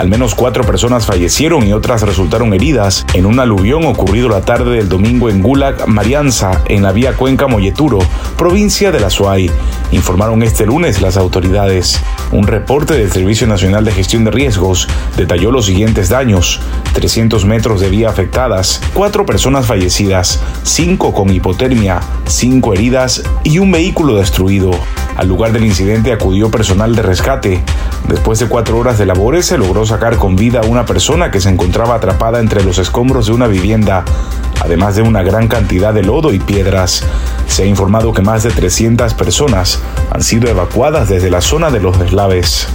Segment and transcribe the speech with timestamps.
[0.00, 4.78] Al menos cuatro personas fallecieron y otras resultaron heridas en un aluvión ocurrido la tarde
[4.78, 7.98] del domingo en Gulag, Marianza, en la vía Cuenca Molleturo,
[8.38, 9.50] provincia de la Suay,
[9.92, 12.00] informaron este lunes las autoridades.
[12.32, 14.88] Un reporte del Servicio Nacional de Gestión de Riesgos
[15.18, 16.62] detalló los siguientes daños:
[16.94, 23.70] 300 metros de vía afectadas, cuatro personas fallecidas, cinco con hipotermia, cinco heridas y un
[23.70, 24.70] vehículo destruido.
[25.20, 27.62] Al lugar del incidente acudió personal de rescate.
[28.08, 31.42] Después de cuatro horas de labores se logró sacar con vida a una persona que
[31.42, 34.02] se encontraba atrapada entre los escombros de una vivienda,
[34.64, 37.04] además de una gran cantidad de lodo y piedras.
[37.48, 41.80] Se ha informado que más de 300 personas han sido evacuadas desde la zona de
[41.80, 42.66] los deslaves.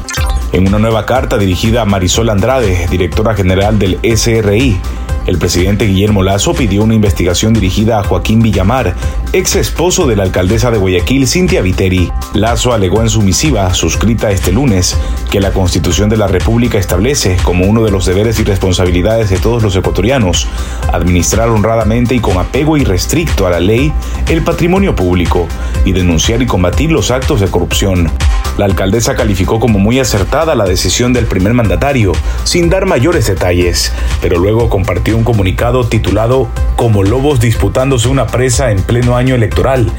[0.52, 4.80] En una nueva carta dirigida a Marisol Andrade, directora general del SRI,
[5.26, 8.96] el presidente Guillermo Lazo pidió una investigación dirigida a Joaquín Villamar,
[9.34, 12.12] ex esposo de la alcaldesa de Guayaquil, Cintia Viteri.
[12.34, 14.98] Lazo alegó en su misiva, suscrita este lunes,
[15.32, 19.38] que la Constitución de la República establece como uno de los deberes y responsabilidades de
[19.38, 20.48] todos los ecuatorianos
[20.92, 23.92] administrar honradamente y con apego irrestricto a la ley
[24.30, 25.48] el patrimonio público
[25.84, 28.12] y denunciar y combatir los actos de corrupción.
[28.58, 32.14] La alcaldesa calificó como muy acertada la decisión del primer mandatario,
[32.46, 38.72] sin dar mayores detalles, pero luego compartió un comunicado titulado Como lobos disputándose una presa
[38.72, 39.90] en pleno año electoral,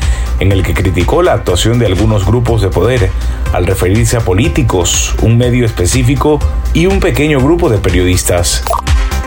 [0.41, 3.11] en el que criticó la actuación de algunos grupos de poder,
[3.53, 6.39] al referirse a políticos, un medio específico
[6.75, 8.63] y un pequeño grupo de periodistas.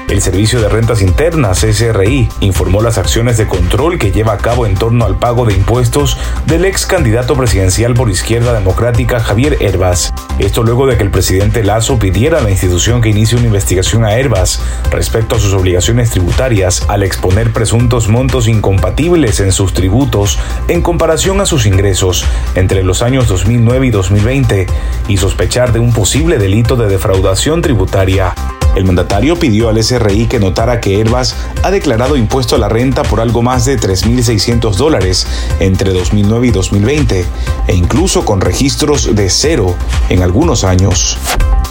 [0.09, 4.65] El Servicio de Rentas Internas, SRI, informó las acciones de control que lleva a cabo
[4.65, 10.11] en torno al pago de impuestos del ex candidato presidencial por Izquierda Democrática Javier Herbas.
[10.39, 14.03] Esto luego de que el presidente Lazo pidiera a la institución que inicie una investigación
[14.03, 20.39] a Herbas respecto a sus obligaciones tributarias al exponer presuntos montos incompatibles en sus tributos
[20.69, 24.65] en comparación a sus ingresos entre los años 2009 y 2020
[25.07, 28.33] y sospechar de un posible delito de defraudación tributaria.
[28.75, 33.03] El mandatario pidió al SRI que notara que Herbas ha declarado impuesto a la renta
[33.03, 35.27] por algo más de 3.600 dólares
[35.59, 37.25] entre 2009 y 2020,
[37.67, 39.75] e incluso con registros de cero
[40.09, 41.17] en algunos años.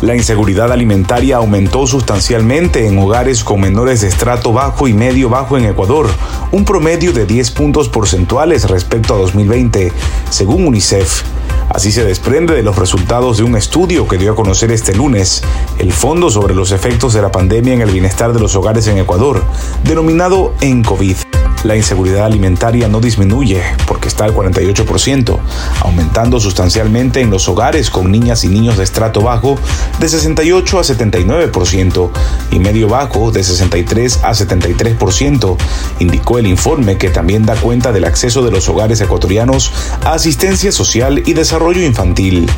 [0.00, 5.58] La inseguridad alimentaria aumentó sustancialmente en hogares con menores de estrato bajo y medio bajo
[5.58, 6.08] en Ecuador,
[6.52, 9.92] un promedio de 10 puntos porcentuales respecto a 2020,
[10.30, 11.24] según UNICEF.
[11.68, 15.42] Así se desprende de los resultados de un estudio que dio a conocer este lunes
[15.78, 18.98] el Fondo sobre los efectos de la pandemia en el bienestar de los hogares en
[18.98, 19.42] Ecuador,
[19.84, 21.27] denominado ENCOVID.
[21.64, 25.38] La inseguridad alimentaria no disminuye porque está al 48%,
[25.80, 29.56] aumentando sustancialmente en los hogares con niñas y niños de estrato bajo
[29.98, 32.10] de 68 a 79%
[32.52, 35.56] y medio bajo de 63 a 73%,
[35.98, 39.72] indicó el informe que también da cuenta del acceso de los hogares ecuatorianos
[40.04, 42.48] a asistencia social y desarrollo infantil.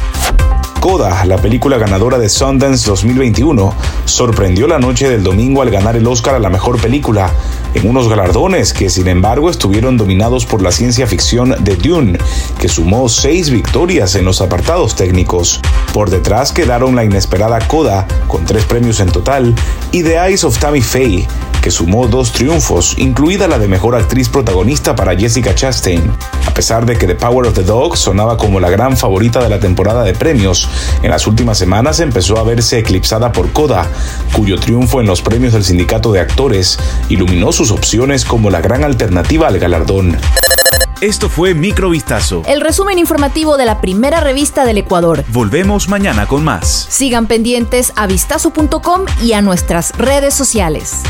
[0.81, 3.75] Coda, la película ganadora de Sundance 2021,
[4.07, 7.31] sorprendió la noche del domingo al ganar el Oscar a la mejor película,
[7.75, 12.19] en unos galardones que sin embargo estuvieron dominados por la ciencia ficción de Dune,
[12.59, 15.61] que sumó seis victorias en los apartados técnicos.
[15.93, 19.55] Por detrás quedaron la inesperada Coda, con tres premios en total,
[19.93, 21.27] y The Eyes of Tammy Faye,
[21.61, 26.13] que sumó dos triunfos, incluida la de mejor actriz protagonista para Jessica Chastain.
[26.47, 29.49] A pesar de que The Power of the Dog sonaba como la gran favorita de
[29.49, 30.69] la temporada de premios,
[31.03, 33.87] en las últimas semanas empezó a verse eclipsada por Coda,
[34.33, 36.79] cuyo triunfo en los premios del sindicato de actores
[37.09, 40.19] iluminó sus opciones como la gran alternativa al galardón.
[41.01, 42.43] Esto fue Microvistazo.
[42.47, 45.25] El resumen informativo de la primera revista del Ecuador.
[45.29, 46.87] Volvemos mañana con más.
[46.91, 51.03] Sigan pendientes a vistazo.com y a nuestras redes sociales.